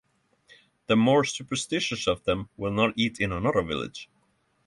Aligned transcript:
The 0.87 0.95
more 0.95 1.23
superstitious 1.23 2.07
of 2.07 2.23
them 2.23 2.49
will 2.57 2.71
not 2.71 2.95
eat 2.97 3.19
in 3.19 3.31
another 3.31 3.61
village. 3.61 4.09